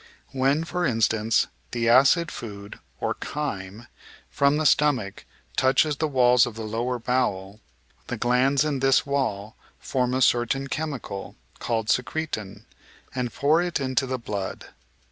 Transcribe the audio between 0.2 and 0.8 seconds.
When,